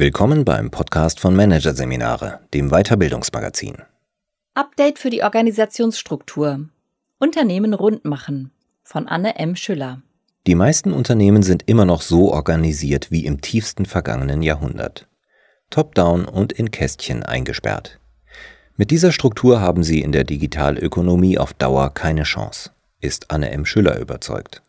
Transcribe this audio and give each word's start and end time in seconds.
Willkommen 0.00 0.44
beim 0.44 0.70
Podcast 0.70 1.18
von 1.18 1.34
Managerseminare, 1.34 2.38
dem 2.54 2.70
Weiterbildungsmagazin. 2.70 3.78
Update 4.54 5.00
für 5.00 5.10
die 5.10 5.24
Organisationsstruktur. 5.24 6.68
Unternehmen 7.18 7.74
rund 7.74 8.04
machen 8.04 8.52
von 8.84 9.08
Anne 9.08 9.40
M. 9.40 9.56
Schüller. 9.56 10.00
Die 10.46 10.54
meisten 10.54 10.92
Unternehmen 10.92 11.42
sind 11.42 11.64
immer 11.66 11.84
noch 11.84 12.02
so 12.02 12.32
organisiert 12.32 13.10
wie 13.10 13.26
im 13.26 13.40
tiefsten 13.40 13.86
vergangenen 13.86 14.40
Jahrhundert. 14.40 15.08
Top-down 15.68 16.26
und 16.26 16.52
in 16.52 16.70
Kästchen 16.70 17.24
eingesperrt. 17.24 17.98
Mit 18.76 18.92
dieser 18.92 19.10
Struktur 19.10 19.60
haben 19.60 19.82
sie 19.82 20.00
in 20.00 20.12
der 20.12 20.22
Digitalökonomie 20.22 21.38
auf 21.38 21.54
Dauer 21.54 21.92
keine 21.92 22.22
Chance, 22.22 22.70
ist 23.00 23.32
Anne 23.32 23.50
M. 23.50 23.66
Schüller 23.66 23.98
überzeugt. 23.98 24.62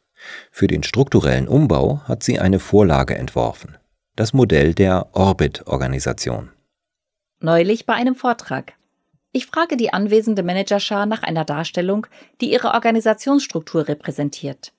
Für 0.49 0.65
den 0.65 0.81
strukturellen 0.81 1.47
Umbau 1.47 2.01
hat 2.05 2.23
sie 2.23 2.39
eine 2.39 2.57
Vorlage 2.57 3.15
entworfen 3.15 3.77
das 4.19 4.33
Modell 4.33 4.73
der 4.73 5.07
Orbit-Organisation. 5.13 6.49
Neulich 7.39 7.85
bei 7.85 7.93
einem 7.93 8.15
Vortrag. 8.15 8.73
Ich 9.31 9.45
frage 9.45 9.77
die 9.77 9.93
anwesende 9.93 10.43
Managerschar 10.43 11.05
nach 11.05 11.23
einer 11.23 11.45
Darstellung, 11.45 12.05
die 12.41 12.51
ihre 12.51 12.73
Organisationsstruktur 12.73 13.87
repräsentiert. 13.87 14.73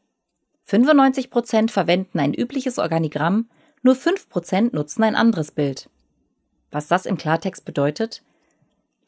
95 0.64 1.30
Prozent 1.30 1.70
verwenden 1.70 2.18
ein 2.18 2.34
übliches 2.34 2.78
Organigramm, 2.78 3.48
nur 3.80 3.94
5 3.94 4.28
Prozent 4.28 4.74
nutzen 4.74 5.04
ein 5.04 5.16
anderes 5.16 5.52
Bild. 5.52 5.88
Was 6.70 6.88
das 6.88 7.06
im 7.06 7.16
Klartext 7.16 7.64
bedeutet? 7.64 8.22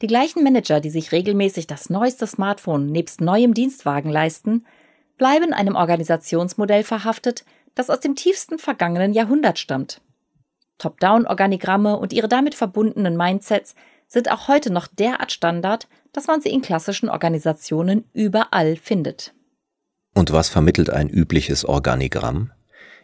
Die 0.01 0.07
gleichen 0.07 0.43
Manager, 0.43 0.79
die 0.79 0.89
sich 0.89 1.11
regelmäßig 1.11 1.67
das 1.67 1.91
neueste 1.91 2.25
Smartphone 2.25 2.91
nebst 2.91 3.21
neuem 3.21 3.53
Dienstwagen 3.53 4.09
leisten, 4.09 4.65
bleiben 5.19 5.53
einem 5.53 5.75
Organisationsmodell 5.75 6.83
verhaftet, 6.83 7.45
das 7.75 7.91
aus 7.91 7.99
dem 7.99 8.15
tiefsten 8.15 8.57
vergangenen 8.57 9.13
Jahrhundert 9.13 9.59
stammt. 9.59 10.01
Top-Down-Organigramme 10.83 11.97
und 11.97 12.11
ihre 12.11 12.27
damit 12.27 12.55
verbundenen 12.55 13.15
Mindsets 13.15 13.73
sind 14.07 14.29
auch 14.29 14.49
heute 14.49 14.71
noch 14.71 14.87
derart 14.87 15.31
Standard, 15.31 15.87
dass 16.11 16.27
man 16.27 16.41
sie 16.41 16.49
in 16.49 16.61
klassischen 16.61 17.09
Organisationen 17.09 18.03
überall 18.13 18.75
findet. 18.75 19.33
Und 20.13 20.33
was 20.33 20.49
vermittelt 20.49 20.89
ein 20.89 21.09
übliches 21.09 21.63
Organigramm? 21.63 22.51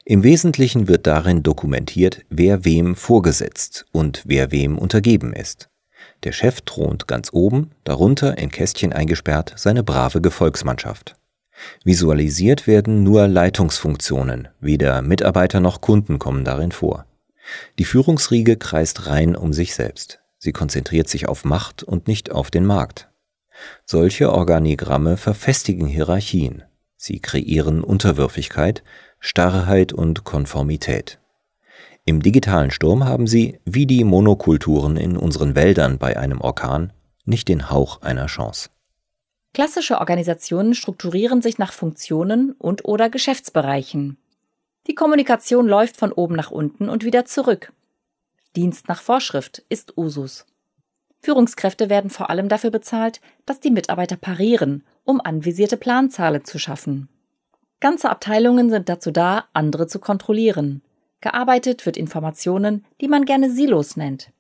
Im 0.04 0.24
Wesentlichen 0.24 0.88
wird 0.90 1.08
darin 1.08 1.42
dokumentiert, 1.42 2.26
wer 2.30 2.66
wem 2.66 2.96
vorgesetzt 2.96 3.86
und 3.92 4.24
wer 4.26 4.52
wem 4.52 4.78
untergeben 4.78 5.34
ist. 5.34 5.70
Der 6.24 6.34
Chef 6.34 6.62
thront 6.62 7.08
ganz 7.08 7.30
oben, 7.32 7.72
darunter 7.86 8.38
in 8.38 8.52
Kästchen 8.52 8.92
eingesperrt 8.92 9.54
seine 9.56 9.84
brave 9.84 10.20
Gefolgsmannschaft. 10.20 11.16
Visualisiert 11.84 12.68
werden 12.68 13.04
nur 13.04 13.28
Leitungsfunktionen, 13.28 14.50
weder 14.60 15.02
Mitarbeiter 15.02 15.60
noch 15.60 15.82
Kunden 15.82 16.20
kommen 16.20 16.44
darin 16.44 16.72
vor. 16.72 17.06
Die 17.78 17.86
Führungsriege 17.86 18.58
kreist 18.58 19.08
rein 19.08 19.36
um 19.36 19.54
sich 19.54 19.76
selbst. 19.76 20.20
Sie 20.38 20.52
konzentriert 20.52 21.10
sich 21.10 21.28
auf 21.28 21.44
Macht 21.44 21.84
und 21.84 22.08
nicht 22.08 22.32
auf 22.32 22.52
den 22.52 22.66
Markt. 22.66 23.10
Solche 23.86 24.32
Organigramme 24.32 25.18
verfestigen 25.18 25.88
Hierarchien. 25.88 26.64
Sie 26.96 27.20
kreieren 27.20 27.84
Unterwürfigkeit, 27.84 28.84
Starrheit 29.20 29.94
und 29.94 30.24
Konformität. 30.24 31.20
Im 32.06 32.22
digitalen 32.22 32.72
Sturm 32.72 33.06
haben 33.06 33.28
sie, 33.28 33.60
wie 33.66 33.86
die 33.86 34.04
Monokulturen 34.04 34.98
in 34.98 35.18
unseren 35.18 35.56
Wäldern 35.56 35.98
bei 35.98 36.18
einem 36.18 36.42
Orkan, 36.42 36.94
nicht 37.26 37.48
den 37.48 37.70
Hauch 37.70 38.02
einer 38.02 38.26
Chance. 38.26 38.70
Klassische 39.54 40.00
Organisationen 40.00 40.74
strukturieren 40.74 41.42
sich 41.42 41.58
nach 41.58 41.74
Funktionen 41.74 42.54
und 42.58 42.86
oder 42.86 43.10
Geschäftsbereichen. 43.10 44.18
Die 44.88 44.96
Kommunikation 44.96 45.68
läuft 45.68 45.98
von 45.98 46.12
oben 46.12 46.36
nach 46.36 46.52
unten 46.52 46.90
und 46.90 47.04
wieder 47.04 47.26
zurück. 47.26 47.72
Dienst 48.56 48.88
nach 48.88 49.02
Vorschrift 49.02 49.64
ist 49.70 49.98
Usus. 49.98 50.46
Führungskräfte 51.22 51.90
werden 51.90 52.10
vor 52.10 52.30
allem 52.30 52.50
dafür 52.50 52.72
bezahlt, 52.72 53.22
dass 53.46 53.60
die 53.60 53.72
Mitarbeiter 53.72 54.16
parieren, 54.16 54.84
um 55.04 55.22
anvisierte 55.22 55.78
Planzahlen 55.78 56.46
zu 56.46 56.58
schaffen. 56.60 57.10
Ganze 57.80 58.10
Abteilungen 58.10 58.70
sind 58.70 58.90
dazu 58.90 59.12
da, 59.12 59.46
andere 59.54 59.88
zu 59.88 60.00
kontrollieren. 60.00 60.82
Gearbeitet 61.22 61.86
wird 61.86 61.98
Informationen, 61.98 62.86
die 63.02 63.08
man 63.08 63.26
gerne 63.26 63.52
Silos 63.52 63.98
nennt. 63.98 64.32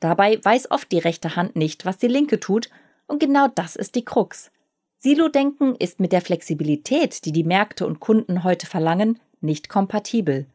Dabei 0.00 0.38
weiß 0.42 0.70
oft 0.70 0.92
die 0.92 0.98
rechte 0.98 1.36
Hand 1.36 1.56
nicht, 1.56 1.84
was 1.84 1.98
die 1.98 2.08
linke 2.08 2.38
tut, 2.38 2.68
und 3.06 3.20
genau 3.20 3.48
das 3.54 3.76
ist 3.76 3.94
die 3.94 4.04
Krux. 4.04 4.50
Silo-Denken 4.98 5.76
ist 5.76 6.00
mit 6.00 6.12
der 6.12 6.20
Flexibilität, 6.20 7.24
die 7.24 7.32
die 7.32 7.44
Märkte 7.44 7.86
und 7.86 8.00
Kunden 8.00 8.44
heute 8.44 8.66
verlangen, 8.66 9.18
nicht 9.40 9.68
kompatibel. 9.68 10.46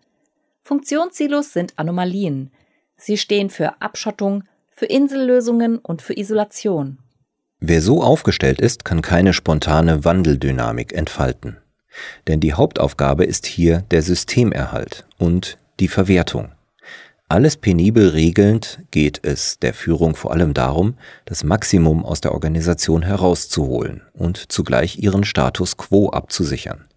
Funktionssilos 0.64 1.54
sind 1.54 1.74
Anomalien. 1.78 2.52
Sie 2.98 3.18
stehen 3.18 3.50
für 3.50 3.82
Abschottung, 3.82 4.44
für 4.72 4.86
Insellösungen 4.86 5.78
und 5.78 6.02
für 6.02 6.18
Isolation. 6.18 7.00
Wer 7.60 7.82
so 7.82 8.02
aufgestellt 8.02 8.60
ist, 8.60 8.86
kann 8.86 9.02
keine 9.02 9.34
spontane 9.34 10.04
Wandeldynamik 10.04 10.94
entfalten. 10.94 11.58
Denn 12.28 12.40
die 12.40 12.54
Hauptaufgabe 12.54 13.26
ist 13.26 13.46
hier 13.46 13.84
der 13.92 14.02
Systemerhalt 14.02 15.06
und 15.18 15.58
die 15.80 15.88
Verwertung. 15.88 16.52
Alles 17.28 17.56
penibel 17.56 18.10
regelnd 18.10 18.80
geht 18.92 19.22
es 19.24 19.58
der 19.60 19.74
Führung 19.74 20.16
vor 20.16 20.32
allem 20.32 20.54
darum, 20.54 20.96
das 21.26 21.44
Maximum 21.44 22.04
aus 22.04 22.20
der 22.20 22.34
Organisation 22.34 23.04
herauszuholen 23.04 24.02
und 24.14 24.52
zugleich 24.52 24.98
ihren 25.00 25.24
Status 25.24 25.78
quo 25.78 26.10
abzusichern. 26.10 26.88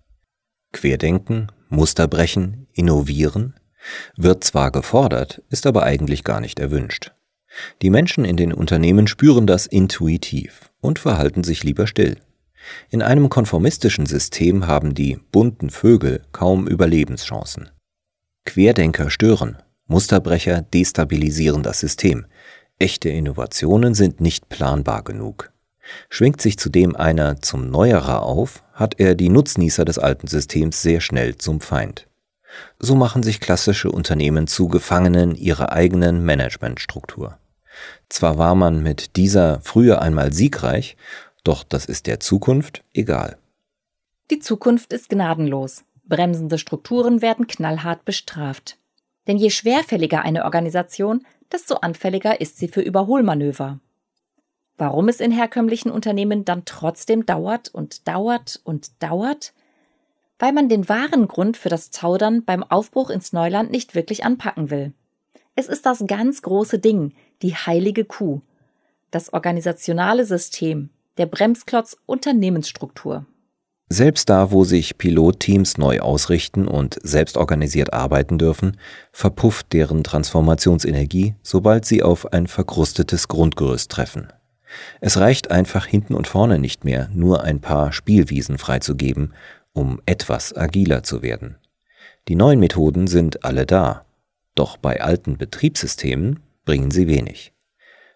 Querdenken, 0.74 1.50
Muster 1.70 2.06
brechen, 2.08 2.66
innovieren, 2.74 3.54
wird 4.16 4.44
zwar 4.44 4.70
gefordert, 4.70 5.40
ist 5.48 5.66
aber 5.66 5.84
eigentlich 5.84 6.24
gar 6.24 6.40
nicht 6.40 6.58
erwünscht. 6.58 7.12
Die 7.80 7.90
Menschen 7.90 8.24
in 8.24 8.36
den 8.36 8.52
Unternehmen 8.52 9.06
spüren 9.06 9.46
das 9.46 9.66
intuitiv 9.66 10.72
und 10.80 10.98
verhalten 10.98 11.44
sich 11.44 11.62
lieber 11.62 11.86
still. 11.86 12.16
In 12.90 13.02
einem 13.02 13.28
konformistischen 13.28 14.06
System 14.06 14.66
haben 14.66 14.94
die 14.94 15.18
bunten 15.30 15.70
Vögel 15.70 16.22
kaum 16.32 16.66
Überlebenschancen. 16.66 17.70
Querdenker 18.44 19.10
stören, 19.10 19.62
Musterbrecher 19.86 20.62
destabilisieren 20.62 21.62
das 21.62 21.78
System. 21.78 22.26
Echte 22.78 23.10
Innovationen 23.10 23.94
sind 23.94 24.20
nicht 24.20 24.48
planbar 24.48 25.04
genug. 25.04 25.53
Schwingt 26.08 26.40
sich 26.40 26.58
zudem 26.58 26.96
einer 26.96 27.40
zum 27.40 27.70
Neuerer 27.70 28.22
auf, 28.22 28.62
hat 28.72 28.98
er 28.98 29.14
die 29.14 29.28
Nutznießer 29.28 29.84
des 29.84 29.98
alten 29.98 30.26
Systems 30.26 30.82
sehr 30.82 31.00
schnell 31.00 31.36
zum 31.36 31.60
Feind. 31.60 32.08
So 32.78 32.94
machen 32.94 33.22
sich 33.22 33.40
klassische 33.40 33.90
Unternehmen 33.90 34.46
zu 34.46 34.68
Gefangenen 34.68 35.34
ihrer 35.34 35.72
eigenen 35.72 36.24
Managementstruktur. 36.24 37.38
Zwar 38.08 38.38
war 38.38 38.54
man 38.54 38.82
mit 38.82 39.16
dieser 39.16 39.60
früher 39.60 40.00
einmal 40.00 40.32
siegreich, 40.32 40.96
doch 41.42 41.64
das 41.64 41.86
ist 41.86 42.06
der 42.06 42.20
Zukunft 42.20 42.84
egal. 42.92 43.38
Die 44.30 44.38
Zukunft 44.38 44.92
ist 44.92 45.08
gnadenlos. 45.08 45.84
Bremsende 46.06 46.58
Strukturen 46.58 47.22
werden 47.22 47.46
knallhart 47.46 48.04
bestraft. 48.04 48.78
Denn 49.26 49.36
je 49.36 49.50
schwerfälliger 49.50 50.22
eine 50.22 50.44
Organisation, 50.44 51.26
desto 51.52 51.76
anfälliger 51.76 52.40
ist 52.40 52.58
sie 52.58 52.68
für 52.68 52.80
Überholmanöver. 52.80 53.80
Warum 54.76 55.08
es 55.08 55.20
in 55.20 55.30
herkömmlichen 55.30 55.90
Unternehmen 55.90 56.44
dann 56.44 56.64
trotzdem 56.64 57.26
dauert 57.26 57.68
und 57.72 58.08
dauert 58.08 58.60
und 58.64 59.02
dauert? 59.02 59.52
Weil 60.38 60.52
man 60.52 60.68
den 60.68 60.88
wahren 60.88 61.28
Grund 61.28 61.56
für 61.56 61.68
das 61.68 61.90
Zaudern 61.92 62.44
beim 62.44 62.64
Aufbruch 62.64 63.10
ins 63.10 63.32
Neuland 63.32 63.70
nicht 63.70 63.94
wirklich 63.94 64.24
anpacken 64.24 64.70
will. 64.70 64.92
Es 65.54 65.68
ist 65.68 65.86
das 65.86 66.04
ganz 66.08 66.42
große 66.42 66.80
Ding, 66.80 67.12
die 67.42 67.54
heilige 67.54 68.04
Kuh. 68.04 68.40
Das 69.12 69.32
organisationale 69.32 70.24
System, 70.24 70.90
der 71.18 71.26
Bremsklotz 71.26 71.96
Unternehmensstruktur. 72.06 73.26
Selbst 73.88 74.28
da, 74.28 74.50
wo 74.50 74.64
sich 74.64 74.98
Pilotteams 74.98 75.78
neu 75.78 76.00
ausrichten 76.00 76.66
und 76.66 76.98
selbstorganisiert 77.02 77.92
arbeiten 77.92 78.38
dürfen, 78.38 78.76
verpufft 79.12 79.72
deren 79.72 80.02
Transformationsenergie, 80.02 81.36
sobald 81.42 81.84
sie 81.84 82.02
auf 82.02 82.32
ein 82.32 82.48
verkrustetes 82.48 83.28
Grundgerüst 83.28 83.92
treffen. 83.92 84.32
Es 85.00 85.18
reicht 85.18 85.50
einfach 85.50 85.86
hinten 85.86 86.14
und 86.14 86.26
vorne 86.26 86.58
nicht 86.58 86.84
mehr, 86.84 87.08
nur 87.12 87.42
ein 87.42 87.60
paar 87.60 87.92
Spielwiesen 87.92 88.58
freizugeben, 88.58 89.34
um 89.72 90.00
etwas 90.06 90.56
agiler 90.56 91.02
zu 91.02 91.22
werden. 91.22 91.56
Die 92.28 92.36
neuen 92.36 92.60
Methoden 92.60 93.06
sind 93.06 93.44
alle 93.44 93.66
da, 93.66 94.04
doch 94.54 94.76
bei 94.76 95.02
alten 95.02 95.36
Betriebssystemen 95.36 96.40
bringen 96.64 96.90
sie 96.90 97.06
wenig. 97.08 97.52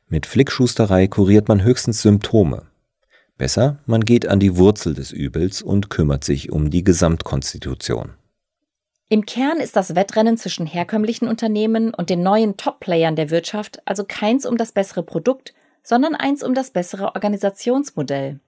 Mit 0.09 0.25
Flickschusterei 0.25 1.07
kuriert 1.07 1.49
man 1.49 1.63
höchstens 1.63 2.01
Symptome. 2.01 2.63
Besser, 3.37 3.79
man 3.87 4.05
geht 4.05 4.27
an 4.27 4.41
die 4.41 4.57
Wurzel 4.57 4.95
des 4.95 5.13
Übels 5.13 5.63
und 5.63 5.91
kümmert 5.91 6.25
sich 6.25 6.51
um 6.51 6.71
die 6.71 6.83
Gesamtkonstitution. 6.83 8.15
Im 9.11 9.25
Kern 9.25 9.59
ist 9.59 9.77
das 9.77 9.95
Wettrennen 9.95 10.37
zwischen 10.37 10.67
herkömmlichen 10.67 11.29
Unternehmen 11.29 11.95
und 11.95 12.11
den 12.11 12.23
neuen 12.23 12.57
Top-Playern 12.57 13.17
der 13.17 13.31
Wirtschaft 13.31 13.81
also 13.87 14.05
keins 14.07 14.45
um 14.45 14.57
das 14.57 14.73
bessere 14.73 15.03
Produkt, 15.03 15.55
sondern 15.89 16.15
eins 16.15 16.43
um 16.43 16.53
das 16.53 16.71
bessere 16.71 17.15
Organisationsmodell. 17.15 18.41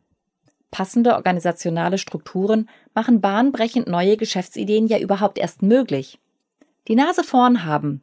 Passende 0.71 1.15
organisationale 1.15 1.97
Strukturen 1.97 2.69
machen 2.93 3.23
bahnbrechend 3.23 3.89
neue 3.89 4.19
Geschäftsideen 4.19 4.87
ja 4.87 4.99
überhaupt 4.99 5.39
erst 5.39 5.63
möglich. 5.63 6.19
Die 6.87 6.95
Nase 6.95 7.25
vorn 7.25 7.65
haben 7.65 8.03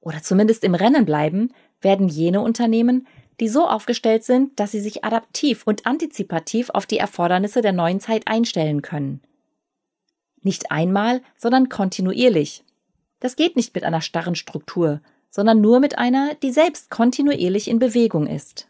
oder 0.00 0.22
zumindest 0.22 0.62
im 0.62 0.76
Rennen 0.76 1.04
bleiben, 1.04 1.52
werden 1.80 2.06
jene 2.08 2.40
Unternehmen, 2.40 3.08
die 3.40 3.48
so 3.48 3.66
aufgestellt 3.66 4.22
sind, 4.22 4.60
dass 4.60 4.70
sie 4.70 4.78
sich 4.78 5.04
adaptiv 5.04 5.66
und 5.66 5.84
antizipativ 5.84 6.70
auf 6.70 6.86
die 6.86 6.98
Erfordernisse 6.98 7.62
der 7.62 7.72
neuen 7.72 7.98
Zeit 7.98 8.28
einstellen 8.28 8.82
können. 8.82 9.20
Nicht 10.42 10.70
einmal, 10.70 11.22
sondern 11.36 11.68
kontinuierlich. 11.68 12.62
Das 13.18 13.34
geht 13.34 13.56
nicht 13.56 13.74
mit 13.74 13.82
einer 13.82 14.00
starren 14.00 14.36
Struktur, 14.36 15.00
sondern 15.28 15.60
nur 15.60 15.80
mit 15.80 15.98
einer, 15.98 16.36
die 16.36 16.52
selbst 16.52 16.88
kontinuierlich 16.88 17.66
in 17.66 17.80
Bewegung 17.80 18.28
ist. 18.28 18.68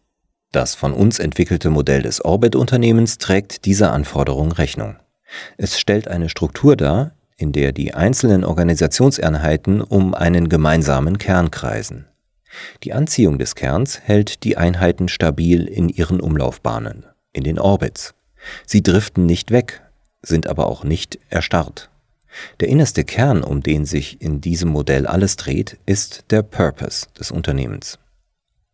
Das 0.57 0.75
von 0.75 0.95
uns 0.95 1.19
entwickelte 1.19 1.69
Modell 1.69 2.01
des 2.01 2.25
Orbit-Unternehmens 2.25 3.19
trägt 3.19 3.67
dieser 3.67 3.93
Anforderung 3.93 4.53
Rechnung. 4.53 4.97
Es 5.59 5.79
stellt 5.79 6.09
eine 6.09 6.31
Struktur 6.31 6.77
dar, 6.77 7.13
in 7.37 7.53
der 7.53 7.73
die 7.73 7.93
einzelnen 7.93 8.43
Organisationseinheiten 8.43 9.83
um 9.83 10.15
einen 10.15 10.49
gemeinsamen 10.49 11.19
Kern 11.19 11.51
kreisen. 11.51 12.07
Die 12.85 12.95
Anziehung 12.95 13.39
des 13.39 13.55
Kerns 13.55 14.01
hält 14.01 14.45
die 14.45 14.57
Einheiten 14.57 15.09
stabil 15.09 15.67
in 15.67 15.91
ihren 15.91 16.23
Umlaufbahnen, 16.23 17.05
in 17.35 17.45
den 17.45 17.59
Orbits. 17.59 18.15
Sie 18.65 18.83
driften 18.83 19.27
nicht 19.27 19.51
weg, 19.51 19.83
sind 20.23 20.47
aber 20.47 20.69
auch 20.69 20.85
nicht 20.85 21.19
erstarrt. 21.29 21.91
Der 22.61 22.69
innerste 22.69 23.05
Kern, 23.05 23.45
um 23.45 23.63
den 23.63 23.85
sich 23.85 24.23
in 24.23 24.41
diesem 24.41 24.71
Modell 24.71 25.07
alles 25.07 25.37
dreht, 25.37 25.77
ist 25.85 26.25
der 26.31 26.41
Purpose 26.41 27.09
des 27.19 27.31
Unternehmens. 27.31 27.99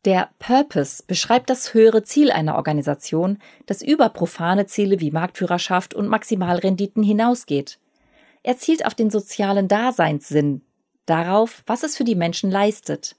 Der 0.04 0.30
Purpose 0.40 1.04
beschreibt 1.06 1.48
das 1.48 1.74
höhere 1.74 2.02
Ziel 2.02 2.32
einer 2.32 2.56
Organisation, 2.56 3.38
das 3.66 3.82
über 3.82 4.08
profane 4.08 4.66
Ziele 4.66 4.98
wie 5.00 5.12
Marktführerschaft 5.12 5.94
und 5.94 6.08
Maximalrenditen 6.08 7.04
hinausgeht. 7.04 7.78
Er 8.42 8.56
zielt 8.56 8.84
auf 8.84 8.94
den 8.94 9.10
sozialen 9.10 9.68
Daseinssinn, 9.68 10.62
darauf, 11.06 11.62
was 11.66 11.84
es 11.84 11.96
für 11.96 12.02
die 12.02 12.16
Menschen 12.16 12.50
leistet. 12.50 13.14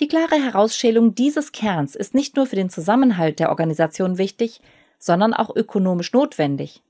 Die 0.00 0.08
klare 0.08 0.42
Herausschälung 0.42 1.14
dieses 1.14 1.52
Kerns 1.52 1.94
ist 1.94 2.14
nicht 2.14 2.34
nur 2.34 2.46
für 2.46 2.56
den 2.56 2.70
Zusammenhalt 2.70 3.38
der 3.38 3.50
Organisation 3.50 4.18
wichtig, 4.18 4.60
sondern 4.98 5.34
auch 5.34 5.54
ökonomisch 5.54 6.12
notwendig. 6.12 6.82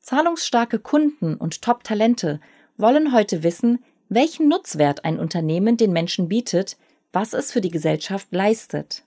Zahlungsstarke 0.00 0.78
Kunden 0.78 1.36
und 1.36 1.62
Top-Talente 1.62 2.40
wollen 2.76 3.14
heute 3.14 3.42
wissen, 3.42 3.82
welchen 4.10 4.48
Nutzwert 4.48 5.04
ein 5.06 5.18
Unternehmen 5.18 5.78
den 5.78 5.92
Menschen 5.92 6.28
bietet, 6.28 6.76
was 7.12 7.32
es 7.32 7.52
für 7.52 7.60
die 7.60 7.70
Gesellschaft 7.70 8.28
leistet. 8.30 9.04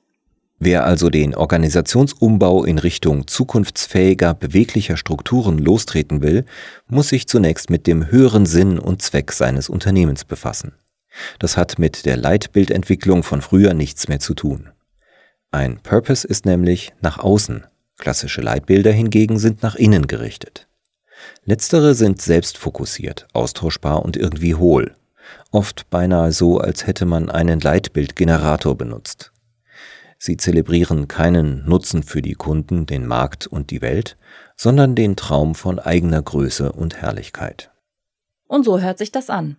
Wer 0.59 0.85
also 0.85 1.09
den 1.09 1.35
Organisationsumbau 1.35 2.63
in 2.63 2.79
Richtung 2.79 3.27
zukunftsfähiger, 3.27 4.33
beweglicher 4.33 4.95
Strukturen 4.95 5.57
lostreten 5.57 6.21
will, 6.21 6.45
muss 6.87 7.09
sich 7.09 7.27
zunächst 7.27 7.69
mit 7.69 7.85
dem 7.85 8.09
höheren 8.09 8.45
Sinn 8.45 8.79
und 8.79 9.01
Zweck 9.01 9.33
seines 9.33 9.67
Unternehmens 9.67 10.23
befassen. 10.23 10.73
Das 11.39 11.57
hat 11.57 11.79
mit 11.79 12.05
der 12.05 12.17
Leitbildentwicklung 12.17 13.23
von 13.23 13.41
früher 13.41 13.73
nichts 13.73 14.07
mehr 14.07 14.19
zu 14.19 14.33
tun. 14.33 14.69
Ein 15.51 15.79
Purpose 15.79 16.25
ist 16.27 16.45
nämlich 16.45 16.93
nach 17.01 17.19
außen, 17.19 17.65
klassische 17.97 18.41
Leitbilder 18.41 18.91
hingegen 18.91 19.39
sind 19.39 19.63
nach 19.63 19.75
innen 19.75 20.07
gerichtet. 20.07 20.67
Letztere 21.45 21.93
sind 21.93 22.21
selbstfokussiert, 22.21 23.27
austauschbar 23.33 24.03
und 24.03 24.17
irgendwie 24.17 24.55
hohl, 24.55 24.95
oft 25.53 25.89
beinahe 25.89 26.31
so, 26.31 26.57
als 26.57 26.87
hätte 26.87 27.05
man 27.05 27.29
einen 27.29 27.59
Leitbildgenerator 27.59 28.77
benutzt. 28.77 29.31
Sie 30.17 30.37
zelebrieren 30.37 31.07
keinen 31.07 31.65
Nutzen 31.65 32.01
für 32.01 32.21
die 32.21 32.33
Kunden, 32.33 32.85
den 32.85 33.05
Markt 33.05 33.45
und 33.45 33.71
die 33.71 33.81
Welt, 33.81 34.17
sondern 34.55 34.95
den 34.95 35.15
Traum 35.15 35.53
von 35.53 35.79
eigener 35.79 36.21
Größe 36.21 36.71
und 36.71 37.01
Herrlichkeit. 37.01 37.71
Und 38.47 38.63
so 38.63 38.79
hört 38.79 38.97
sich 38.97 39.11
das 39.11 39.29
an. 39.29 39.57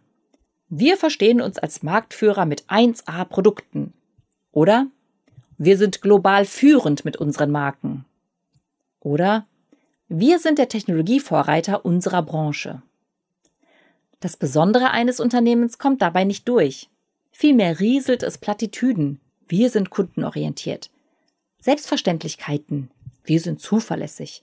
Wir 0.69 0.97
verstehen 0.97 1.41
uns 1.41 1.59
als 1.59 1.83
Marktführer 1.83 2.47
mit 2.47 2.65
1A 2.65 3.25
Produkten. 3.27 3.93
Oder 4.53 4.87
wir 5.59 5.77
sind 5.77 6.01
global 6.01 6.47
führend 6.47 7.05
mit 7.05 7.17
unseren 7.17 7.51
Marken. 7.51 8.07
Oder 9.01 9.47
wir 10.09 10.39
sind 10.39 10.59
der 10.59 10.69
Technologievorreiter 10.69 11.85
unserer 11.85 12.23
Branche. 12.23 12.83
Das 14.25 14.39
Besondere 14.39 14.91
eines 14.91 15.21
Unternehmens 15.21 15.77
kommt 15.77 16.01
dabei 16.01 16.25
nicht 16.25 16.49
durch. 16.49 16.89
Vielmehr 17.31 17.79
rieselt 17.79 18.23
es 18.23 18.39
Plattitüden. 18.39 19.21
Wir 19.49 19.69
sind 19.69 19.91
kundenorientiert. 19.91 20.89
Selbstverständlichkeiten. 21.59 22.91
Wir 23.23 23.39
sind 23.39 23.61
zuverlässig. 23.61 24.43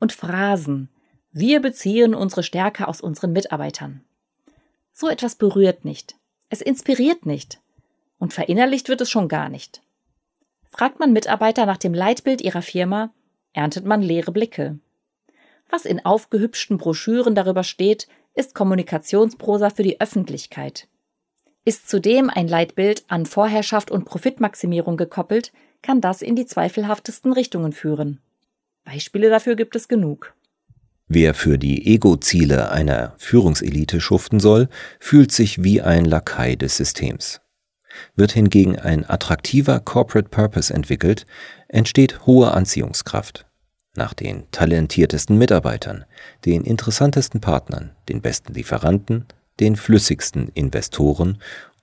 Und 0.00 0.12
Phrasen. 0.12 0.90
Wir 1.32 1.62
beziehen 1.62 2.14
unsere 2.14 2.42
Stärke 2.42 2.88
aus 2.88 3.00
unseren 3.00 3.32
Mitarbeitern. 3.32 4.04
So 4.92 5.08
etwas 5.08 5.36
berührt 5.36 5.86
nicht. 5.86 6.16
Es 6.50 6.60
inspiriert 6.60 7.24
nicht. 7.24 7.58
Und 8.18 8.34
verinnerlicht 8.34 8.90
wird 8.90 9.00
es 9.00 9.08
schon 9.08 9.28
gar 9.28 9.48
nicht. 9.48 9.80
Fragt 10.66 11.00
man 11.00 11.14
Mitarbeiter 11.14 11.64
nach 11.64 11.78
dem 11.78 11.94
Leitbild 11.94 12.42
ihrer 12.42 12.60
Firma, 12.60 13.14
erntet 13.54 13.86
man 13.86 14.02
leere 14.02 14.30
Blicke. 14.30 14.78
Was 15.70 15.86
in 15.86 16.04
aufgehübschten 16.04 16.76
Broschüren 16.76 17.34
darüber 17.34 17.64
steht, 17.64 18.08
ist 18.36 18.54
Kommunikationsprosa 18.54 19.70
für 19.70 19.82
die 19.82 20.00
Öffentlichkeit. 20.00 20.88
Ist 21.64 21.88
zudem 21.88 22.30
ein 22.30 22.46
Leitbild 22.46 23.04
an 23.08 23.26
Vorherrschaft 23.26 23.90
und 23.90 24.04
Profitmaximierung 24.04 24.96
gekoppelt, 24.96 25.52
kann 25.82 26.00
das 26.00 26.22
in 26.22 26.36
die 26.36 26.46
zweifelhaftesten 26.46 27.32
Richtungen 27.32 27.72
führen. 27.72 28.20
Beispiele 28.84 29.30
dafür 29.30 29.56
gibt 29.56 29.74
es 29.74 29.88
genug. 29.88 30.34
Wer 31.08 31.34
für 31.34 31.58
die 31.58 31.86
Ego-Ziele 31.86 32.70
einer 32.70 33.14
Führungselite 33.16 34.00
schuften 34.00 34.38
soll, 34.38 34.68
fühlt 35.00 35.32
sich 35.32 35.62
wie 35.64 35.80
ein 35.80 36.04
Lakai 36.04 36.56
des 36.56 36.76
Systems. 36.76 37.40
Wird 38.14 38.32
hingegen 38.32 38.78
ein 38.78 39.08
attraktiver 39.08 39.80
Corporate 39.80 40.28
Purpose 40.28 40.72
entwickelt, 40.72 41.26
entsteht 41.68 42.26
hohe 42.26 42.52
Anziehungskraft 42.52 43.45
nach 43.96 44.14
den 44.14 44.50
talentiertesten 44.50 45.36
Mitarbeitern, 45.38 46.04
den 46.44 46.62
interessantesten 46.62 47.40
Partnern, 47.40 47.92
den 48.08 48.20
besten 48.22 48.54
Lieferanten, 48.54 49.26
den 49.60 49.76
flüssigsten 49.76 50.48
Investoren 50.48 51.38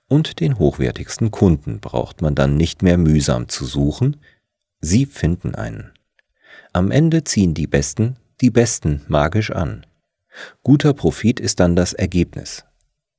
und 0.08 0.40
den 0.40 0.58
hochwertigsten 0.58 1.30
Kunden 1.30 1.80
braucht 1.80 2.22
man 2.22 2.34
dann 2.34 2.56
nicht 2.56 2.82
mehr 2.82 2.98
mühsam 2.98 3.48
zu 3.48 3.64
suchen, 3.64 4.18
sie 4.80 5.06
finden 5.06 5.54
einen. 5.54 5.92
Am 6.72 6.90
Ende 6.90 7.24
ziehen 7.24 7.54
die 7.54 7.66
Besten 7.66 8.16
die 8.40 8.50
Besten 8.50 9.02
magisch 9.08 9.52
an. 9.52 9.86
Guter 10.62 10.92
Profit 10.92 11.38
ist 11.40 11.60
dann 11.60 11.76
das 11.76 11.92
Ergebnis. 11.92 12.64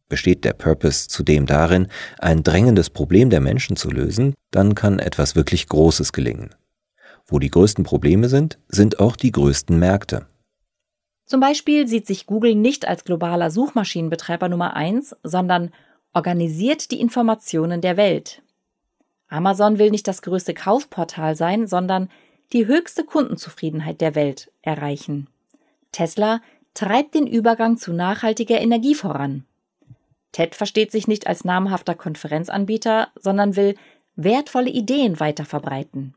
Besteht 0.09 0.43
der 0.43 0.53
Purpose 0.53 1.07
zudem 1.07 1.45
darin, 1.45 1.87
ein 2.19 2.43
drängendes 2.43 2.89
Problem 2.89 3.29
der 3.29 3.39
Menschen 3.39 3.75
zu 3.75 3.89
lösen, 3.89 4.35
dann 4.51 4.75
kann 4.75 4.99
etwas 4.99 5.35
wirklich 5.35 5.67
Großes 5.67 6.13
gelingen. 6.13 6.53
Wo 7.27 7.39
die 7.39 7.49
größten 7.49 7.83
Probleme 7.83 8.29
sind, 8.29 8.59
sind 8.67 8.99
auch 8.99 9.15
die 9.15 9.31
größten 9.31 9.77
Märkte. 9.77 10.27
Zum 11.25 11.39
Beispiel 11.39 11.87
sieht 11.87 12.05
sich 12.05 12.27
Google 12.27 12.53
nicht 12.53 12.87
als 12.87 13.03
globaler 13.03 13.49
Suchmaschinenbetreiber 13.49 14.47
Nummer 14.47 14.75
eins, 14.75 15.15
sondern 15.23 15.71
organisiert 16.13 16.91
die 16.91 16.99
Informationen 16.99 17.81
der 17.81 17.97
Welt. 17.97 18.43
Amazon 19.27 19.79
will 19.79 19.89
nicht 19.89 20.07
das 20.07 20.21
größte 20.21 20.53
Kaufportal 20.53 21.35
sein, 21.35 21.65
sondern 21.65 22.09
die 22.53 22.67
höchste 22.67 23.03
Kundenzufriedenheit 23.03 24.01
der 24.01 24.13
Welt 24.13 24.51
erreichen. 24.61 25.27
Tesla 25.91 26.41
treibt 26.75 27.15
den 27.15 27.25
Übergang 27.25 27.77
zu 27.77 27.91
nachhaltiger 27.91 28.61
Energie 28.61 28.93
voran. 28.93 29.45
TED 30.31 30.53
versteht 30.53 30.91
sich 30.91 31.07
nicht 31.07 31.25
als 31.25 31.43
namhafter 31.43 31.95
Konferenzanbieter, 31.95 33.07
sondern 33.19 33.55
will 33.55 33.75
wertvolle 34.15 34.69
Ideen 34.69 35.19
weiter 35.19 35.45
verbreiten. 35.45 36.13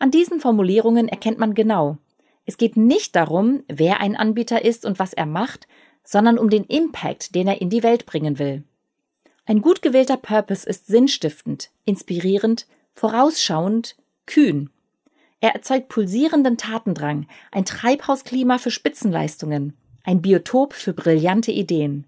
An 0.00 0.10
diesen 0.10 0.40
Formulierungen 0.40 1.08
erkennt 1.08 1.38
man 1.38 1.54
genau, 1.54 1.98
es 2.46 2.56
geht 2.56 2.76
nicht 2.76 3.14
darum, 3.14 3.62
wer 3.68 4.00
ein 4.00 4.16
Anbieter 4.16 4.64
ist 4.64 4.84
und 4.84 4.98
was 4.98 5.12
er 5.12 5.26
macht, 5.26 5.68
sondern 6.02 6.38
um 6.38 6.48
den 6.48 6.64
Impact, 6.64 7.34
den 7.34 7.46
er 7.46 7.60
in 7.60 7.68
die 7.68 7.82
Welt 7.82 8.06
bringen 8.06 8.38
will. 8.38 8.64
Ein 9.44 9.60
gut 9.60 9.82
gewählter 9.82 10.16
Purpose 10.16 10.68
ist 10.68 10.86
sinnstiftend, 10.86 11.70
inspirierend, 11.84 12.66
vorausschauend, 12.94 13.94
kühn. 14.26 14.70
Er 15.40 15.54
erzeugt 15.54 15.88
pulsierenden 15.88 16.56
Tatendrang, 16.56 17.26
ein 17.52 17.66
Treibhausklima 17.66 18.56
für 18.56 18.70
Spitzenleistungen, 18.70 19.76
ein 20.02 20.22
Biotop 20.22 20.72
für 20.72 20.94
brillante 20.94 21.52
Ideen. 21.52 22.06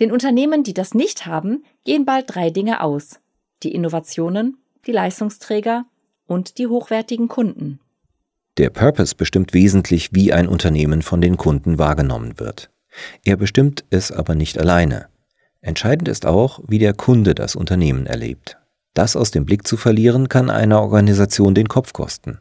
Den 0.00 0.10
Unternehmen, 0.10 0.62
die 0.62 0.74
das 0.74 0.94
nicht 0.94 1.26
haben, 1.26 1.64
gehen 1.84 2.06
bald 2.06 2.34
drei 2.34 2.48
Dinge 2.48 2.82
aus. 2.82 3.20
Die 3.62 3.74
Innovationen, 3.74 4.56
die 4.86 4.92
Leistungsträger 4.92 5.84
und 6.30 6.58
die 6.58 6.68
hochwertigen 6.68 7.26
Kunden. 7.28 7.80
Der 8.56 8.70
Purpose 8.70 9.16
bestimmt 9.16 9.52
wesentlich, 9.52 10.10
wie 10.12 10.32
ein 10.32 10.46
Unternehmen 10.46 11.02
von 11.02 11.20
den 11.20 11.36
Kunden 11.36 11.78
wahrgenommen 11.78 12.38
wird. 12.38 12.70
Er 13.24 13.36
bestimmt 13.36 13.84
es 13.90 14.12
aber 14.12 14.34
nicht 14.34 14.58
alleine. 14.58 15.06
Entscheidend 15.60 16.08
ist 16.08 16.26
auch, 16.26 16.60
wie 16.68 16.78
der 16.78 16.94
Kunde 16.94 17.34
das 17.34 17.56
Unternehmen 17.56 18.06
erlebt. 18.06 18.58
Das 18.94 19.16
aus 19.16 19.30
dem 19.30 19.44
Blick 19.44 19.66
zu 19.66 19.76
verlieren, 19.76 20.28
kann 20.28 20.50
einer 20.50 20.80
Organisation 20.80 21.54
den 21.54 21.68
Kopf 21.68 21.92
kosten. 21.92 22.38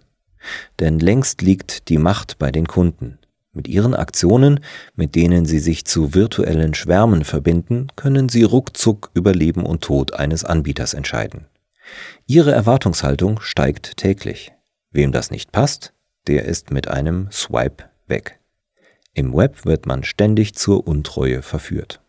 Denn 0.79 1.00
längst 1.00 1.41
liegt 1.41 1.89
die 1.89 1.98
Macht 1.98 2.38
bei 2.38 2.51
den 2.51 2.67
Kunden. 2.67 3.17
Mit 3.53 3.67
ihren 3.67 3.96
Aktionen, 3.96 4.60
mit 4.96 5.15
denen 5.15 5.46
sie 5.46 5.60
sich 5.60 5.86
zu 5.86 6.13
virtuellen 6.13 6.75
Schwärmen 6.75 7.24
verbinden, 7.24 7.88
können 7.96 8.29
sie 8.29 8.43
ruckzuck 8.43 9.10
über 9.15 9.34
Leben 9.34 9.65
und 9.65 9.81
Tod 9.81 10.13
eines 10.13 10.46
Anbieters 10.46 10.93
entscheiden. 10.93 11.46
Ihre 12.25 12.51
Erwartungshaltung 12.51 13.39
steigt 13.41 13.98
täglich. 13.98 14.51
Wem 14.91 15.12
das 15.12 15.31
nicht 15.31 15.51
passt, 15.51 15.93
der 16.27 16.46
ist 16.46 16.72
mit 16.72 16.88
einem 16.88 17.29
Swipe 17.31 17.86
weg. 18.08 18.39
Im 19.13 19.34
Web 19.36 19.65
wird 19.65 19.86
man 19.86 20.03
ständig 20.03 20.55
zur 20.55 20.88
Untreue 20.88 21.41
verführt. 21.41 22.01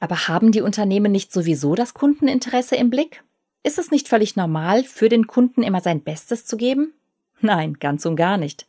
Aber 0.00 0.28
haben 0.28 0.52
die 0.52 0.60
Unternehmen 0.60 1.12
nicht 1.12 1.32
sowieso 1.32 1.74
das 1.74 1.94
Kundeninteresse 1.94 2.76
im 2.76 2.90
Blick? 2.90 3.24
Ist 3.62 3.78
es 3.78 3.90
nicht 3.90 4.08
völlig 4.08 4.36
normal, 4.36 4.84
für 4.84 5.08
den 5.08 5.26
Kunden 5.26 5.62
immer 5.62 5.80
sein 5.80 6.02
Bestes 6.02 6.44
zu 6.44 6.56
geben? 6.56 6.92
Nein, 7.40 7.74
ganz 7.80 8.04
und 8.04 8.16
gar 8.16 8.36
nicht. 8.36 8.66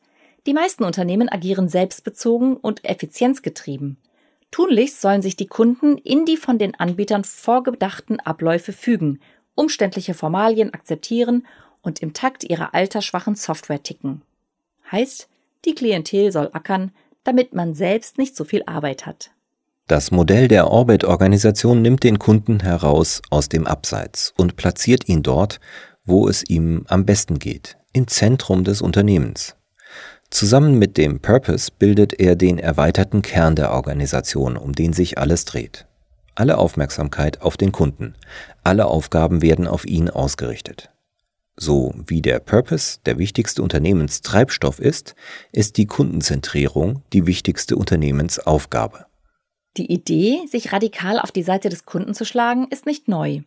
Die 0.48 0.54
meisten 0.54 0.84
Unternehmen 0.84 1.28
agieren 1.28 1.68
selbstbezogen 1.68 2.56
und 2.56 2.86
effizienzgetrieben. 2.86 3.98
Tunlichst 4.52 5.02
sollen 5.02 5.22
sich 5.22 5.36
die 5.36 5.48
Kunden 5.48 5.98
in 5.98 6.26
die 6.26 6.38
von 6.38 6.58
den 6.58 6.76
Anbietern 6.76 7.26
vorgedachten 7.26 8.20
Abläufe 8.22 8.72
fügen, 8.72 9.20
umständliche 9.56 10.14
Formalien 10.14 10.74
akzeptieren 10.74 11.48
und 11.82 12.02
im 12.02 12.14
Takt 12.14 12.44
ihrer 12.44 12.74
altersschwachen 12.74 13.36
Software 13.36 13.82
ticken. 13.82 14.22
Heißt, 14.92 15.28
die 15.66 15.76
Klientel 15.76 16.32
soll 16.32 16.50
ackern, 16.54 16.92
damit 17.24 17.54
man 17.54 17.74
selbst 17.74 18.18
nicht 18.18 18.36
so 18.36 18.44
viel 18.44 18.64
Arbeit 18.66 19.06
hat. 19.06 19.32
Das 19.88 20.12
Modell 20.12 20.48
der 20.48 20.72
Orbit-Organisation 20.72 21.82
nimmt 21.82 22.04
den 22.04 22.18
Kunden 22.18 22.60
heraus 22.60 23.22
aus 23.30 23.50
dem 23.50 23.68
Abseits 23.68 24.34
und 24.36 24.56
platziert 24.56 25.08
ihn 25.08 25.22
dort, 25.22 25.60
wo 26.06 26.28
es 26.28 26.44
ihm 26.48 26.86
am 26.88 27.06
besten 27.06 27.38
geht, 27.40 27.78
im 27.94 28.08
Zentrum 28.08 28.64
des 28.64 28.82
Unternehmens. 28.82 29.56
Zusammen 30.32 30.80
mit 30.80 30.98
dem 30.98 31.20
Purpose 31.20 31.72
bildet 31.78 32.20
er 32.20 32.36
den 32.36 32.58
erweiterten 32.58 33.22
Kern 33.22 33.56
der 33.56 33.72
Organisation, 33.72 34.58
um 34.58 34.74
den 34.74 34.92
sich 34.92 35.18
alles 35.18 35.46
dreht. 35.46 35.86
Alle 36.36 36.58
Aufmerksamkeit 36.58 37.42
auf 37.42 37.56
den 37.56 37.72
Kunden, 37.72 38.16
alle 38.64 38.88
Aufgaben 38.88 39.42
werden 39.42 39.68
auf 39.68 39.86
ihn 39.86 40.10
ausgerichtet. 40.10 40.92
So 41.58 41.94
wie 42.06 42.22
der 42.22 42.40
Purpose 42.40 43.00
der 43.06 43.18
wichtigste 43.18 43.64
Unternehmenstreibstoff 43.64 44.80
ist, 44.80 45.16
ist 45.54 45.78
die 45.78 45.86
Kundenzentrierung 45.86 47.04
die 47.14 47.26
wichtigste 47.26 47.78
Unternehmensaufgabe. 47.78 49.06
Die 49.78 49.92
Idee, 49.92 50.46
sich 50.48 50.74
radikal 50.74 51.20
auf 51.20 51.32
die 51.32 51.44
Seite 51.44 51.70
des 51.70 51.86
Kunden 51.86 52.14
zu 52.14 52.26
schlagen, 52.26 52.68
ist 52.70 52.86
nicht 52.86 53.08
neu. 53.08 53.42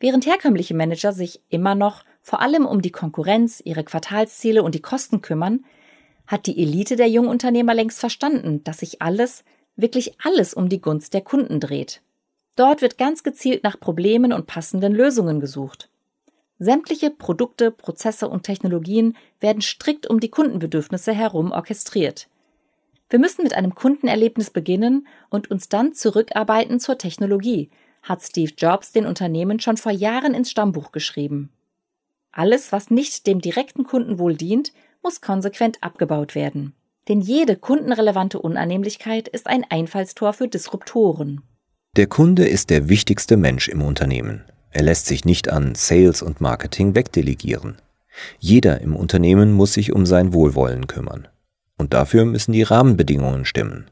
Während 0.00 0.24
herkömmliche 0.24 0.74
Manager 0.74 1.12
sich 1.12 1.40
immer 1.50 1.74
noch 1.74 2.04
vor 2.22 2.40
allem 2.40 2.64
um 2.66 2.80
die 2.80 2.92
Konkurrenz, 2.92 3.60
ihre 3.64 3.84
Quartalsziele 3.84 4.62
und 4.62 4.74
die 4.74 4.82
Kosten 4.82 5.20
kümmern, 5.20 5.64
hat 6.26 6.46
die 6.46 6.62
Elite 6.62 6.96
der 6.96 7.08
Jungunternehmer 7.08 7.74
längst 7.74 7.98
verstanden, 7.98 8.62
dass 8.64 8.78
sich 8.78 9.02
alles, 9.02 9.44
wirklich 9.78 10.20
alles 10.22 10.52
um 10.52 10.68
die 10.68 10.80
Gunst 10.80 11.14
der 11.14 11.22
Kunden 11.22 11.60
dreht. 11.60 12.02
Dort 12.56 12.82
wird 12.82 12.98
ganz 12.98 13.22
gezielt 13.22 13.62
nach 13.62 13.78
Problemen 13.78 14.32
und 14.32 14.46
passenden 14.46 14.92
Lösungen 14.92 15.40
gesucht. 15.40 15.88
Sämtliche 16.58 17.10
Produkte, 17.10 17.70
Prozesse 17.70 18.28
und 18.28 18.42
Technologien 18.42 19.16
werden 19.38 19.62
strikt 19.62 20.08
um 20.08 20.18
die 20.18 20.28
Kundenbedürfnisse 20.28 21.12
herum 21.12 21.52
orchestriert. 21.52 22.28
Wir 23.08 23.20
müssen 23.20 23.44
mit 23.44 23.54
einem 23.54 23.74
Kundenerlebnis 23.74 24.50
beginnen 24.50 25.06
und 25.30 25.50
uns 25.50 25.68
dann 25.68 25.94
zurückarbeiten 25.94 26.80
zur 26.80 26.98
Technologie, 26.98 27.70
hat 28.02 28.22
Steve 28.22 28.52
Jobs 28.56 28.92
den 28.92 29.06
Unternehmen 29.06 29.60
schon 29.60 29.76
vor 29.76 29.92
Jahren 29.92 30.34
ins 30.34 30.50
Stammbuch 30.50 30.92
geschrieben. 30.92 31.50
Alles, 32.32 32.72
was 32.72 32.90
nicht 32.90 33.26
dem 33.26 33.40
direkten 33.40 33.84
Kundenwohl 33.84 34.36
dient, 34.36 34.72
muss 35.02 35.20
konsequent 35.20 35.82
abgebaut 35.82 36.34
werden. 36.34 36.74
Denn 37.08 37.22
jede 37.22 37.56
kundenrelevante 37.56 38.38
Unannehmlichkeit 38.38 39.28
ist 39.28 39.46
ein 39.46 39.64
Einfallstor 39.68 40.34
für 40.34 40.46
Disruptoren. 40.46 41.40
Der 41.96 42.06
Kunde 42.06 42.46
ist 42.46 42.68
der 42.68 42.90
wichtigste 42.90 43.38
Mensch 43.38 43.68
im 43.68 43.80
Unternehmen. 43.80 44.44
Er 44.70 44.82
lässt 44.82 45.06
sich 45.06 45.24
nicht 45.24 45.48
an 45.48 45.74
Sales 45.74 46.20
und 46.20 46.42
Marketing 46.42 46.94
wegdelegieren. 46.94 47.76
Jeder 48.38 48.82
im 48.82 48.94
Unternehmen 48.94 49.52
muss 49.52 49.72
sich 49.72 49.92
um 49.92 50.04
sein 50.04 50.34
Wohlwollen 50.34 50.86
kümmern. 50.86 51.28
Und 51.78 51.94
dafür 51.94 52.26
müssen 52.26 52.52
die 52.52 52.62
Rahmenbedingungen 52.62 53.46
stimmen. 53.46 53.90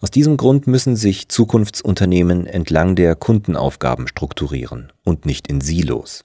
Aus 0.00 0.10
diesem 0.10 0.36
Grund 0.36 0.66
müssen 0.66 0.96
sich 0.96 1.28
Zukunftsunternehmen 1.28 2.46
entlang 2.46 2.96
der 2.96 3.14
Kundenaufgaben 3.14 4.08
strukturieren 4.08 4.92
und 5.04 5.26
nicht 5.26 5.46
in 5.46 5.60
Silos. 5.60 6.24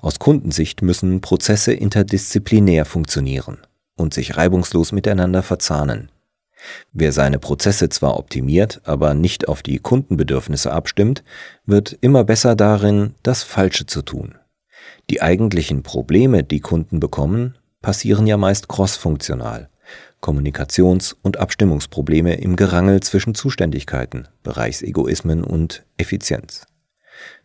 Aus 0.00 0.20
Kundensicht 0.20 0.82
müssen 0.82 1.20
Prozesse 1.20 1.72
interdisziplinär 1.72 2.84
funktionieren 2.84 3.58
und 3.96 4.14
sich 4.14 4.36
reibungslos 4.36 4.92
miteinander 4.92 5.42
verzahnen. 5.42 6.10
Wer 6.92 7.12
seine 7.12 7.38
Prozesse 7.38 7.88
zwar 7.88 8.18
optimiert, 8.18 8.80
aber 8.84 9.14
nicht 9.14 9.48
auf 9.48 9.62
die 9.62 9.78
Kundenbedürfnisse 9.78 10.72
abstimmt, 10.72 11.22
wird 11.64 11.96
immer 12.00 12.24
besser 12.24 12.56
darin, 12.56 13.14
das 13.22 13.42
Falsche 13.42 13.86
zu 13.86 14.02
tun. 14.02 14.36
Die 15.10 15.22
eigentlichen 15.22 15.82
Probleme, 15.82 16.42
die 16.44 16.60
Kunden 16.60 16.98
bekommen, 17.00 17.56
passieren 17.82 18.26
ja 18.26 18.36
meist 18.36 18.68
crossfunktional. 18.68 19.68
Kommunikations- 20.20 21.14
und 21.22 21.36
Abstimmungsprobleme 21.36 22.34
im 22.34 22.56
Gerangel 22.56 23.00
zwischen 23.00 23.34
Zuständigkeiten, 23.34 24.26
Bereichsegoismen 24.42 25.44
und 25.44 25.84
Effizienz. 25.98 26.66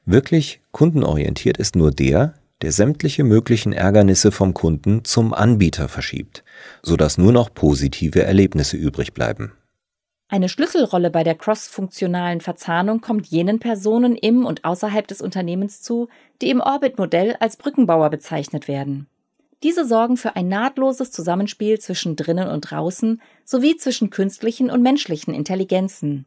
Wirklich 0.05 0.62
kundenorientiert 0.72 1.58
ist 1.58 1.75
nur 1.75 1.91
der, 1.91 2.34
der 2.62 2.72
sämtliche 2.72 3.24
möglichen 3.24 3.74
Ärgernisse 3.74 4.32
vom 4.32 4.53
Kunden 4.53 5.03
zum 5.03 5.34
Anbieter 5.34 5.88
verschiebt, 5.88 6.44
sodass 6.84 7.18
nur 7.18 7.32
noch 7.32 7.53
positive 7.53 8.24
Erlebnisse 8.24 8.77
übrig 8.77 9.13
bleiben. 9.13 9.53
Eine 10.27 10.48
Schlüsselrolle 10.48 11.10
bei 11.10 11.25
der 11.25 11.36
crossfunktionalen 11.36 12.39
Verzahnung 12.39 13.01
kommt 13.01 13.27
jenen 13.27 13.60
Personen 13.60 14.15
im 14.15 14.46
und 14.46 14.63
außerhalb 14.63 15.06
des 15.06 15.22
Unternehmens 15.22 15.82
zu, 15.82 16.08
die 16.41 16.50
im 16.50 16.62
Orbit-Modell 16.62 17.36
als 17.41 17.58
Brückenbauer 17.58 18.10
bezeichnet 18.10 18.70
werden. 18.70 19.08
Diese 19.63 19.86
sorgen 19.86 20.18
für 20.18 20.36
ein 20.36 20.48
nahtloses 20.48 21.12
Zusammenspiel 21.12 21.80
zwischen 21.80 22.15
drinnen 22.15 22.48
und 22.48 22.62
draußen 22.62 23.22
sowie 23.44 23.75
zwischen 23.75 24.10
künstlichen 24.10 24.72
und 24.72 24.82
menschlichen 24.82 25.34
Intelligenzen. 25.34 26.25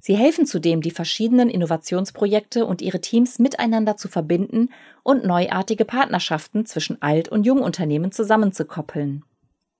Sie 0.00 0.16
helfen 0.16 0.46
zudem, 0.46 0.80
die 0.80 0.90
verschiedenen 0.90 1.50
Innovationsprojekte 1.50 2.64
und 2.64 2.80
ihre 2.80 3.00
Teams 3.00 3.38
miteinander 3.38 3.96
zu 3.96 4.08
verbinden 4.08 4.70
und 5.02 5.24
neuartige 5.24 5.84
Partnerschaften 5.84 6.64
zwischen 6.64 7.02
Alt- 7.02 7.28
und 7.28 7.44
Jungunternehmen 7.44 8.10
zusammenzukoppeln. 8.10 9.24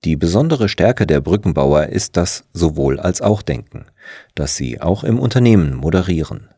Die 0.03 0.15
besondere 0.15 0.69
Stärke 0.69 1.05
der 1.05 1.21
Brückenbauer 1.21 1.87
ist 1.87 2.17
das 2.17 2.45
sowohl 2.53 2.99
als 2.99 3.21
auch 3.21 3.41
Denken, 3.41 3.85
das 4.35 4.55
sie 4.55 4.81
auch 4.81 5.03
im 5.03 5.19
Unternehmen 5.19 5.75
moderieren. 5.75 6.49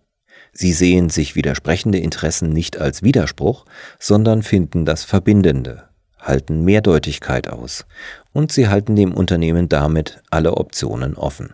Sie 0.54 0.72
sehen 0.72 1.10
sich 1.10 1.36
widersprechende 1.36 1.98
Interessen 1.98 2.50
nicht 2.50 2.80
als 2.80 3.02
Widerspruch, 3.02 3.66
sondern 4.00 4.44
finden 4.44 4.86
das 4.86 5.04
Verbindende, 5.04 5.90
halten 6.20 6.64
Mehrdeutigkeit 6.64 7.50
aus 7.50 7.86
und 8.34 8.52
sie 8.52 8.68
halten 8.68 8.96
dem 8.96 9.14
Unternehmen 9.14 9.68
damit 9.68 10.22
alle 10.30 10.56
Optionen 10.56 11.16
offen. 11.16 11.54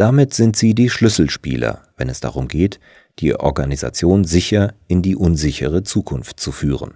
Damit 0.00 0.32
sind 0.32 0.56
sie 0.56 0.74
die 0.74 0.88
Schlüsselspieler, 0.88 1.82
wenn 1.98 2.08
es 2.08 2.20
darum 2.20 2.48
geht, 2.48 2.80
die 3.18 3.34
Organisation 3.34 4.24
sicher 4.24 4.72
in 4.88 5.02
die 5.02 5.14
unsichere 5.14 5.82
Zukunft 5.82 6.40
zu 6.40 6.52
führen. 6.52 6.94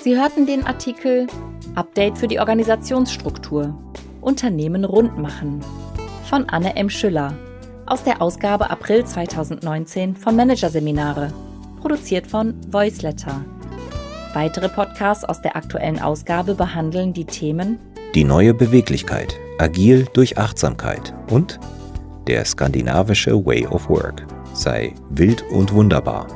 Sie 0.00 0.16
hörten 0.16 0.46
den 0.46 0.64
Artikel 0.64 1.26
Update 1.74 2.16
für 2.18 2.28
die 2.28 2.38
Organisationsstruktur 2.38 3.76
Unternehmen 4.20 4.84
rund 4.84 5.18
machen 5.18 5.60
von 6.30 6.48
Anne 6.48 6.76
M. 6.76 6.88
Schüller 6.88 7.36
aus 7.90 8.04
der 8.04 8.22
Ausgabe 8.22 8.70
April 8.70 9.04
2019 9.04 10.16
von 10.16 10.36
Managerseminare, 10.36 11.32
produziert 11.80 12.26
von 12.26 12.54
Voiceletter. 12.70 13.44
Weitere 14.34 14.68
Podcasts 14.68 15.24
aus 15.24 15.40
der 15.40 15.56
aktuellen 15.56 15.98
Ausgabe 15.98 16.54
behandeln 16.54 17.12
die 17.12 17.24
Themen 17.24 17.78
Die 18.14 18.24
neue 18.24 18.54
Beweglichkeit, 18.54 19.34
agil 19.58 20.06
durch 20.12 20.38
Achtsamkeit 20.38 21.14
und 21.30 21.58
der 22.26 22.44
skandinavische 22.44 23.44
Way 23.44 23.66
of 23.66 23.88
Work 23.88 24.26
sei 24.52 24.94
wild 25.10 25.42
und 25.50 25.72
wunderbar. 25.72 26.26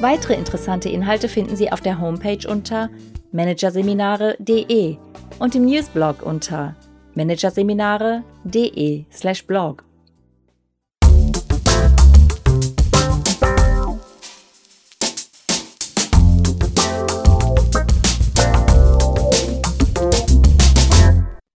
Weitere 0.00 0.34
interessante 0.34 0.88
Inhalte 0.88 1.28
finden 1.28 1.56
Sie 1.56 1.72
auf 1.72 1.80
der 1.80 2.00
Homepage 2.00 2.46
unter 2.46 2.90
managerseminare.de 3.32 4.96
und 5.38 5.54
im 5.54 5.64
Newsblog 5.64 6.22
unter 6.22 6.76
managerseminare.de/blog. 7.14 9.87